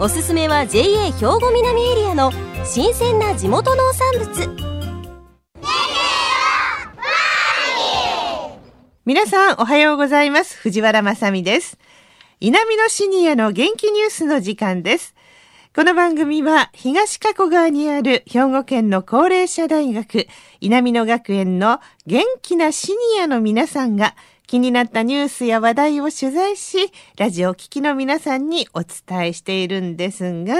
[0.00, 2.30] おすすめは JA 兵庫南エリアの
[2.64, 4.68] 新鮮な地元農産物。
[9.04, 10.56] 皆さんおはようございます。
[10.56, 11.78] 藤原まさです。
[12.40, 15.16] 南のシニアの元気ニュースの時間です。
[15.74, 20.28] この番組は東加古川にある兵庫県の高齢者大学
[20.60, 24.14] 南野学園の元気なシニアの皆さんが
[24.48, 30.54] 気になったニュースや話題を取材し、ラジオ聴きの皆さんにお伝えしているんですが、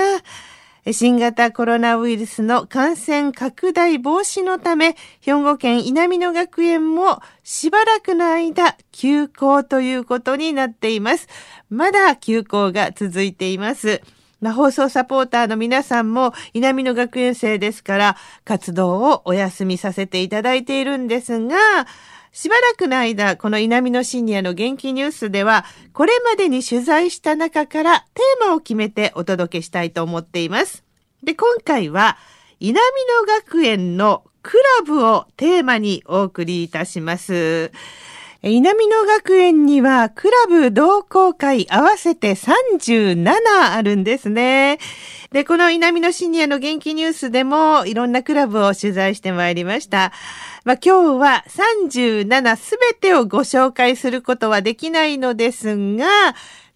[0.93, 11.27] 新型コロナウイルスの感染拡大防止のため、兵庫県稲美野学園もしばらくの間休校ということになっています。
[11.71, 14.03] まだ休校が続いています。
[14.43, 21.57] まあ、放送サポーターの皆さんも稲美野学園生ですから活動をお休みさせていただいているんですが、
[22.33, 30.85] しばらくの間、この稲美野シニアの元気ニュースでは、これまでに取材した中からテーマを決めてお届けしたいと思っています。
[31.23, 32.19] で、今回は、
[32.61, 37.73] 稲美野学園のクラブをテーマにお送りいたします。
[38.43, 44.79] 稲美野学園にはクラブ同好会合わせて37あるんですね。
[45.33, 50.13] で、この稲美野シニアの元気ニュースでもいろんなクラブを取材してまいりました。
[50.65, 56.07] まあ、今日は37すべてをご紹介することはできないのですが、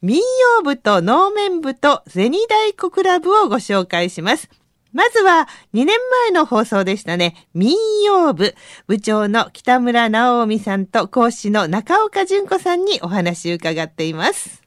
[0.02, 4.50] 民謡部と能面部と銭太鼓クラブをご紹介します。
[4.92, 7.34] まずは2年前の放送でしたね。
[7.54, 8.54] 民謡部
[8.86, 14.62] 部長の北村直美さんと講師の中岡純子さんにお話を伺っています。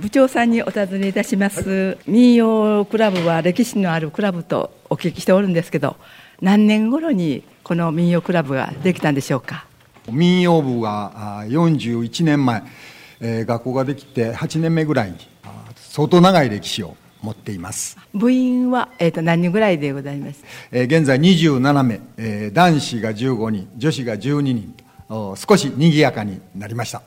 [0.00, 1.98] 部長さんにお尋ねいたします。
[2.06, 5.96] 民謡クラブは歴史のあるクラブとお聞きしておるんですけど、
[6.40, 9.66] 何年頃にこの民謡クラブができたんでしょうか？
[10.10, 12.62] 民謡部は41年前、
[13.20, 15.18] えー、学校ができて8年目ぐらいに
[15.76, 17.98] 相当長い歴史を持っています。
[18.14, 24.74] 部員は、えー、と何人ぐらいでございます、えー、現在27名、えー、男子が15人女子が12人
[25.36, 27.02] 少し賑やかになりました。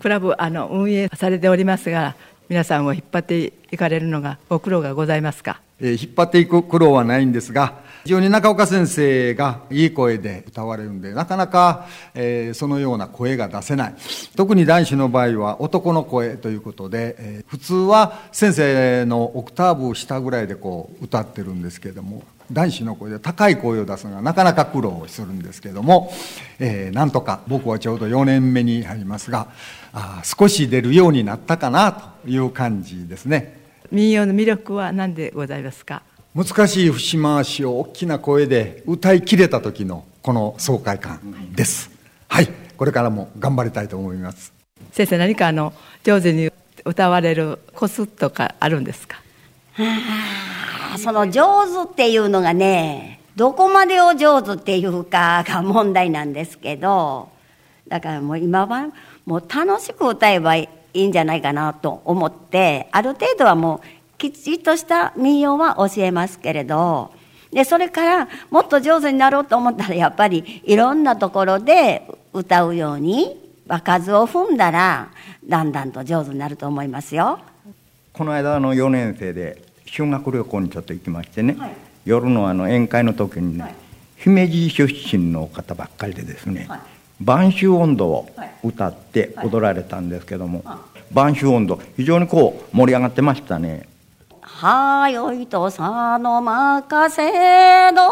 [0.00, 2.16] クラブあの運営されておりますが
[2.48, 7.74] 皆さんを引っ張っていかれるのがご苦労がございますか、えー、引っ張っていく苦労はないんですが
[8.08, 13.94] 非常に中岡先生がいい声で歌われるんでなかなか、えー、そのような声が出せない。
[14.34, 26.10] 特に男子の場合は男の声ということで、えー、普通は先生のオクターブ下ぐらいでこう歌ってるんですけども男子の声で高い声を出すのがなかなか苦労するんですけども、
[26.58, 29.48] えー、なんとか僕はちょうど4年目に入りますが
[29.92, 31.92] あ少し出るようになったかな
[32.24, 33.60] という感じですね。
[33.92, 36.00] 民謡の魅力は何でございますか？
[36.34, 41.20] 難しい節回しを大きな声で歌いきれた時のこの爽快感
[41.54, 41.90] です。
[42.28, 44.52] はい、これからも頑張りたいと思います。
[44.92, 45.72] 先生何かあの
[46.04, 46.50] 上手に
[46.84, 49.16] 歌われるコツとかあるんですか？
[50.98, 57.30] その上手っていうのがね、どこまでを上手っていうかが問題なんですけど、
[57.88, 58.88] だからもう今は
[59.24, 67.12] もう楽しく歌えばいいんじゃないかなと思って、ある程度はもうきちっとした民謡は教えますけれど、
[67.52, 72.02] で、それからもっと上手になろうと思ったら、やっぱりいろんなところで
[72.32, 73.36] 歌うように、
[73.84, 75.08] 数を踏んだら、
[75.46, 77.38] だんだんと上手になると思いますよ。
[78.12, 81.70] この間の4年生で修学旅行にちょっと行きましてね、はい、
[82.04, 83.74] 夜のあの宴会の時にね、はい、
[84.16, 86.80] 姫路出身の方ばっかりでですね、はい、
[87.20, 88.28] 晩秋音頭を
[88.64, 90.64] 歌って踊られたんですけども、
[91.12, 93.88] 晩秋音頭非常にこう盛り上がってましたね。
[94.60, 98.10] はよいとさの任せの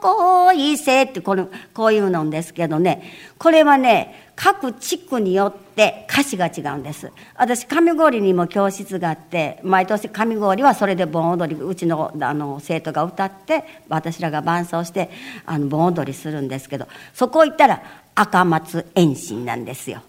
[0.00, 3.04] 恋せってこのこういうのんですけどね。
[3.38, 7.12] これはね各地区によって歌詞が違うんです。
[7.36, 15.08] 私上郡にも教室があって毎年上郡はそれで盆踊りうちのあの生徒が歌って私らが伴奏して
[15.44, 17.80] あの盆踊りするんですけどそこ行ったら
[18.16, 20.02] 赤松遠心なんですよ。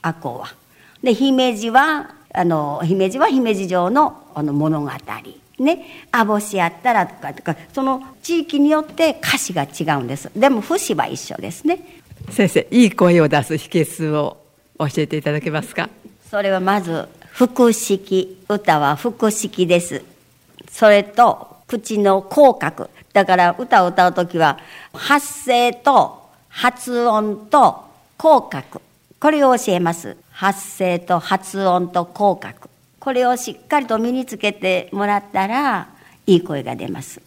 [0.00, 0.54] 赤穂は。
[1.02, 4.90] で姫路はあの姫路は姫路城のあの物語
[5.58, 12.00] ね網干やったらとかとかその地域によって歌詞が違うんですでも節は一緒ですね
[12.30, 14.36] 先生いい声を出す秘訣を
[14.78, 15.88] 教えていただけますか？
[16.30, 20.04] それはまず腹式歌は腹式です
[20.70, 22.88] それと口の口角。
[23.12, 24.58] だから歌を歌うときは
[24.92, 27.84] 発声と発音と
[28.16, 28.80] 口角。
[29.20, 30.16] これを教えます。
[30.38, 32.70] 発声と発音と口角。
[33.00, 35.88] これをしっかりと身につけてもらったら
[36.26, 37.20] いい声が出ます。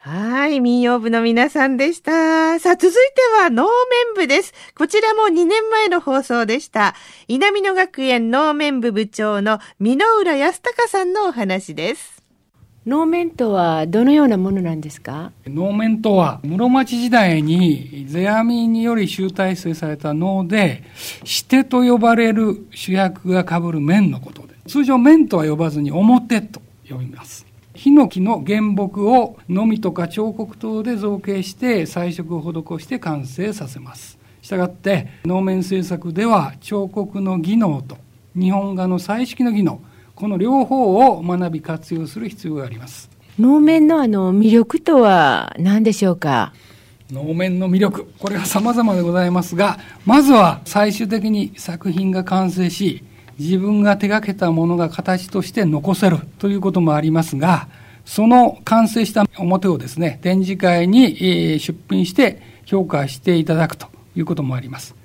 [0.00, 2.60] はい、民謡部の皆さんでした。
[2.60, 3.70] さあ、続いては能面
[4.14, 4.52] 部です。
[4.76, 6.94] こちらも2年前の放送でした。
[7.26, 12.15] 稲美野学園能面部部長の箕浦康隆さんのお話です。
[12.86, 15.32] 能面とはどのようなものなんですか？
[15.44, 20.84] 能面とは室町時代に世阿弥により集大成された能で
[21.24, 27.44] シテと呼ばれる主役が被る面のことで通常面とは呼ばずに表と呼びます。
[27.74, 34.16] ヒノキの原木をのみとか彫刻等で造形して彩色を施して完成させます。
[34.40, 37.98] したがって能面制作では彫刻の技能と
[38.38, 39.80] 日本画の彩色の技能
[40.16, 43.10] この両方を学び活用する必要があります。
[43.38, 46.54] 能面のあの魅力とは何でしょうか？
[47.12, 48.10] 能面の魅力。
[48.18, 53.04] これは様々でございますがまずは最終的に作品が完成し
[53.38, 57.68] 自分が手がけたものが形として残せるということもありますが
[58.06, 64.96] その完成した表をですね展示会に出品して評価していただくということもあります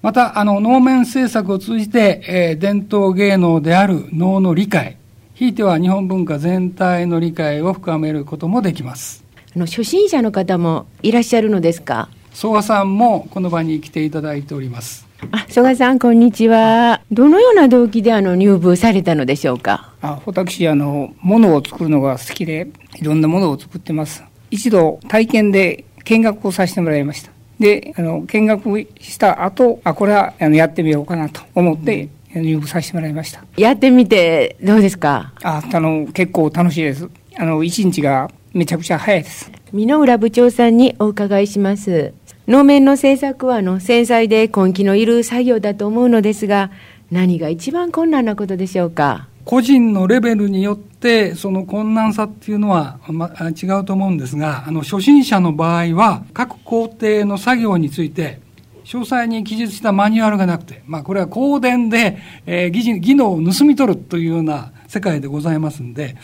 [0.00, 4.96] また、あの、能面制作を通じて、えー、伝統芸能である能の理解、
[5.34, 9.24] ひいては日本文化全体の理解を深めることもできます。
[9.56, 12.08] あの、初心者の方もいらっしゃるのですか？
[12.32, 15.08] 曽我さんもこの場に来ていただいております。
[15.32, 17.00] あ、曽我さん、こんにちは。
[17.10, 19.94] どのような動機であの入部されたのでしょうか？
[20.00, 24.22] あ私、あの、ものを作るのが好きで、いろんなものを作ってます。
[24.52, 27.32] 一度体験で見学をさせてもらいました。
[27.58, 33.42] で、あの、見学した後、あ、これはあのやってみようかなと思って、入部させてもらいました。
[33.56, 35.32] やってみてどうですか？
[35.42, 37.08] あ、あの、結構楽しいです。
[37.36, 39.50] あの、一日がめちゃくちゃ早いです。
[39.72, 42.12] 箕浦部長さんにお伺いします。
[42.46, 46.70] 能面の制作はあの繊細で根気のいる作業だと思うのですが、
[47.10, 49.27] 何が一番困難なことでしょうか？
[49.48, 58.42] 個人のレベルによってその困難さっていうのは、ま、違うと思うんですがあの初心者の場合は各工程の作業について
[58.84, 66.16] 詳細に記述したマニュアルがなくて、まあ、これは香典で、えー、技技能を盗み取るというような世界でございますんで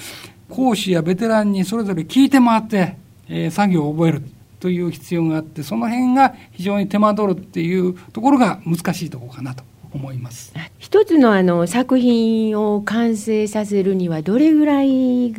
[0.51, 2.99] 講師やベテランにそれぞれ聞いて回って、
[3.31, 4.23] えー、作業を覚える
[4.61, 9.65] という必要があってその辺が非常に手間取るっていうところが難しいところかなと。
[9.95, 10.53] 思います。
[10.79, 15.33] 一つのあの作品を完成させるにはどれぐらい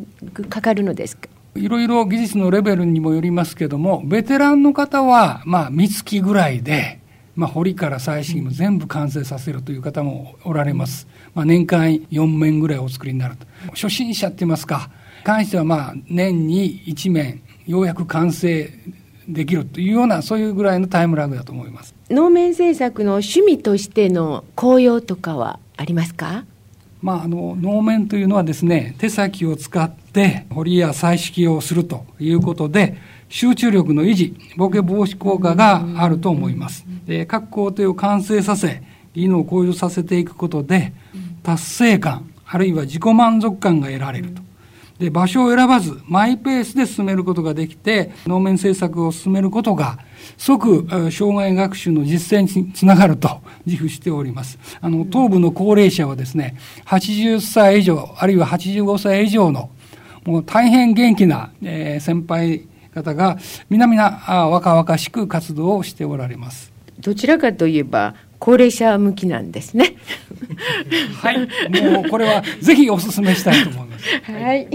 [0.49, 1.29] かかるのですか？
[1.55, 6.99] いろいろ技術のレベルにもよりますけどもベテランの方はまあ三月ぐらいで、
[7.35, 13.45] まあ、堀から最新も全部完成させるという方もおられます、まあ、年間4面ぐらいお作りになると。
[13.69, 14.89] 初心者って言いますか
[15.23, 18.69] 関してはまあ年に1面ようやく完成
[19.27, 21.95] できるというようなそういうぐらいのタイムラグだと思います。
[22.09, 26.45] 能面制作の趣味としての効用とかはありますか？
[27.01, 32.97] まあ、あの能面というのはですね手先を使って彫りや彩色をするということで
[33.29, 36.85] 集中力の維持ボケ防止効果があると思います。
[37.05, 38.81] で各工程を完成させ
[39.13, 40.93] 技能を向上させていくことで
[41.43, 44.41] 達成感あるいは自己満足感が得られると
[44.99, 49.99] で場所を選ばずマイペースで進めることができて能面政策を進めることが
[50.37, 54.57] 即障害学習の実践につながると自負しております。
[54.79, 59.69] あの東部の高齢者はですね80歳以上あるいは85歳以上の
[60.23, 63.37] もう大変元気な、えー、先輩方が
[63.69, 66.71] 皆々若々しく活動をしておられます。
[66.99, 69.95] どちらかといえば高齢者向きなんですね。
[71.19, 71.39] はい、
[71.81, 74.05] もうこれはぜひお勧めしたいと思います。
[74.31, 74.67] はい。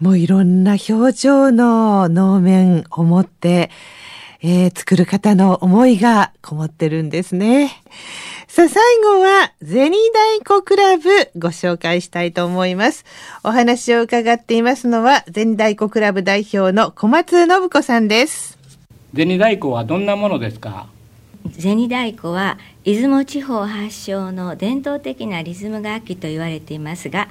[0.00, 3.70] もういろんな表情の能面を持って、
[4.40, 7.72] えー、作る方の思いがこもってるんですね。
[8.46, 9.98] さあ、最後は、銭太
[10.44, 13.04] 鼓クラブご紹介したいと思います。
[13.44, 18.56] お話を伺っていますのは、銭太鼓クラブ代表の小松信子さんです。
[19.14, 20.86] 銭太鼓はどんなものですか？
[21.56, 27.28] 銭太鼓は出雲地方発祥の伝統的なリズム楽器と言われていますが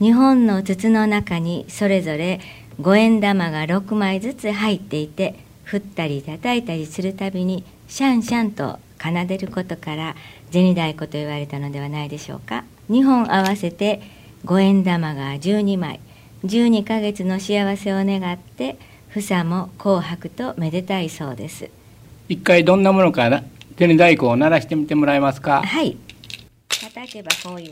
[0.00, 2.40] 日本の筒の中にそれぞれ
[2.80, 5.34] 五円玉が6枚ずつ入っていて
[5.64, 10.16] 振ったり叩いたりするたびにシャンシャンと奏でることから
[10.50, 12.64] 銭太鼓と言われたのではないでしょうか。
[12.90, 14.00] 2本合わせて
[14.44, 16.00] 五円玉が12枚。
[16.44, 21.77] 12ヶ月の幸せを願って房も紅白とめでたいそうです。
[22.30, 23.30] 一回どんなものか
[23.78, 25.62] 銭太鼓を鳴らしてみてもらえますか？
[25.62, 25.96] はい。
[26.68, 27.70] 叩けばこういう。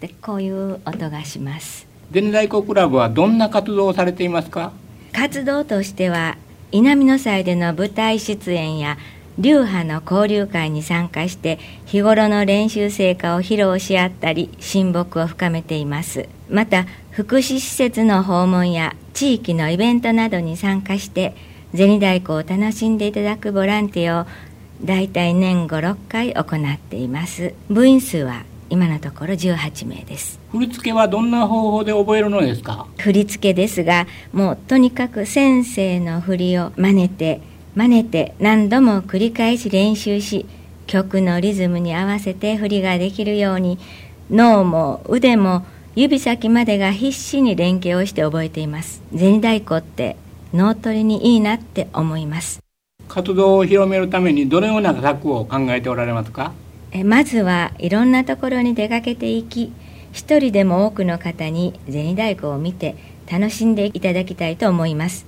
[0.00, 1.86] でこういう音がします。
[2.12, 4.72] 銭太鼓クラブはどんな活動をされていますか？
[5.12, 6.36] 活動としては
[6.72, 8.98] 稲美の祭での舞台出演や
[9.38, 16.28] 流派の交流会に参加して日頃の練習成果を披露し合ったり親睦を深めています。
[16.50, 21.34] また福祉施設の訪問や地域のイベントなどに参加して
[21.74, 24.26] 銭太鼓を楽しんでいただくボランティアを
[24.84, 27.54] 大体年56回行っています。
[27.70, 30.38] 部員数は今のところ18名です。
[30.52, 32.86] 振り付けはどんな方法で覚えるのですか？
[32.98, 37.40] 振り付けですがもうとにかく先生の振りを真似て
[37.74, 40.44] 真似て何度も繰り返し練習し
[40.86, 43.78] 曲のリズムに合わせて振りができるように
[44.30, 45.64] 脳も腕も
[45.96, 49.02] 指先までが必死に連携をして覚えています。
[49.16, 50.16] 銭太鼓って
[50.52, 52.60] 脳トレにいいなって思います。
[53.08, 56.52] 活動を広めるためにどのような策を考えておられますか？
[56.92, 59.72] えまずはいろんなところに出かけていき
[60.12, 62.94] 一人でも多くの方に銭太鼓を見て
[63.30, 65.24] 楽しんでいただきたいと思います。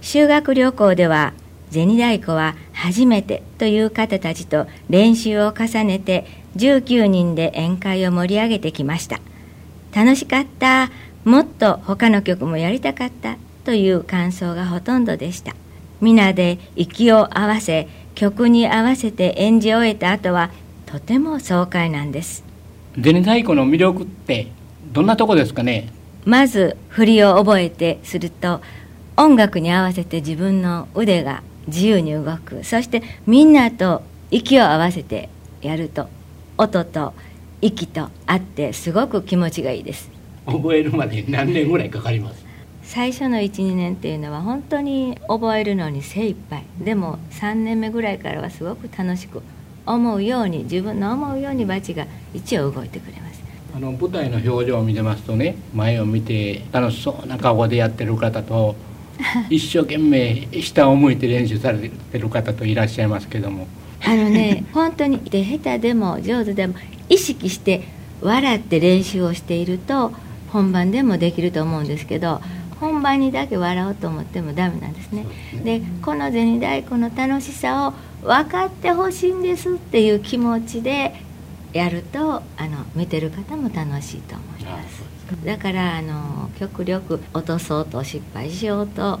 [0.00, 1.34] 修学旅行では
[1.70, 6.24] 銭太鼓は初めてという方たちと練習を重ねて
[6.56, 9.20] 19人で宴会を盛り上げてきました
[9.96, 10.90] 楽しかった。
[11.24, 13.38] もっと他の曲もやりたかった。
[13.64, 15.54] という感想がほとんどでした。
[16.02, 20.50] 皆で息を合わせ曲に合わせて演じ終えた後は
[20.84, 22.44] とても爽快なんです。
[23.02, 24.48] 銭太鼓の魅力って
[24.92, 25.88] どんなとこですかね？
[26.26, 28.60] まず振りを覚えてすると
[29.16, 32.64] 音楽に合わせて自分の腕が自由に動く。
[32.64, 35.30] そしてみんなと息を合わせて
[35.62, 36.10] やると
[36.58, 37.14] 音と
[37.60, 40.10] 息と合ってすごく気持ちがいいです。
[40.46, 42.44] 覚えるまで何年ぐらいかかります？
[42.82, 46.62] 最初の12年っていうのは本当に覚えるのに精一杯。
[46.78, 49.42] でも3年目ぐらいからはすごく楽しく
[49.86, 53.42] 思うように自分の思うようにバチが一応動いてくれます。
[53.74, 58.74] あの舞台の表情を見てますとね前を見て楽しそうな顔でやってる方と
[59.50, 63.66] 一生懸命下を向いて練習されてる方といらっしゃいますけども
[64.06, 66.74] あのね 本当にで下手でも上手でも
[67.08, 67.82] 意識して
[68.20, 70.12] 笑って練習をしていると
[70.52, 72.40] 本番でもできると思うんですけど
[72.80, 75.24] 本番にだけ笑おうと思ってもダメなんですね。
[75.64, 81.14] でこの銭太鼓の楽しさを分かってほしいんですっていう気持ちで
[81.72, 85.16] やるとあの見てる方も楽しいと思います。
[85.44, 89.18] だからあの極力落とそうと失敗しようと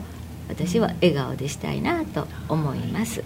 [0.48, 3.24] 私は笑顔でしたいなと思います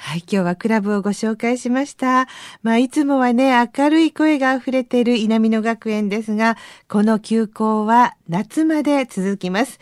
[0.00, 2.28] はい、今日はクラブをご紹介しました。
[2.62, 6.56] まあ、いつもはね、明るい声が溢れている稲美野学園ですが、
[6.88, 9.80] この休校は夏まで続きます。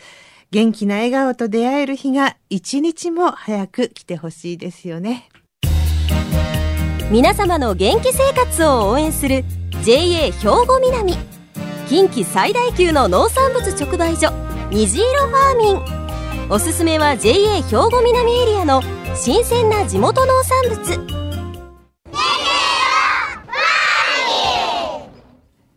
[0.49, 5.29] 元気な笑顔と出会える日が一日も早く来てほしいですよね。
[7.11, 9.45] 皆様の元気生活を応援する
[9.83, 11.13] JA 兵庫南
[11.87, 14.29] 近畿最大級の農産物直売所
[14.71, 18.81] 虹色ファーミンおすすめは JA 兵庫南エリアの
[19.19, 21.07] 新鮮な地元農産物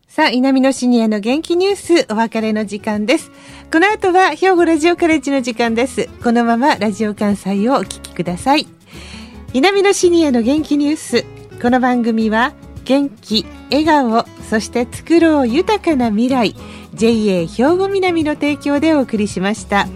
[0.06, 3.30] さあ、稲美野シニアの元気ニュース、お別れの時間です。
[3.72, 6.10] この後は兵庫ラジオカレッジの時間です。
[6.22, 8.66] このままラジオ関西をお聞きください。
[9.54, 11.24] 稲美野シニアの元気ニュース。
[11.62, 12.52] この番組は、
[12.84, 16.54] 元気、笑顔、そして作ろう豊かな未来、
[16.92, 19.88] JA 兵庫南の提供でお送りしました。